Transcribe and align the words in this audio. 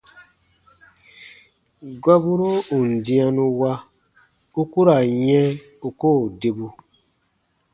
Gɔburo 2.03 2.51
ù 2.75 2.77
n 2.89 2.91
dĩanu 3.05 3.43
wa, 3.59 3.73
u 4.59 4.61
ku 4.71 4.79
ra 4.87 4.97
n 5.07 5.11
yɛ̃ 5.27 5.47
u 5.87 5.89
koo 5.99 6.21
debu. 6.39 6.67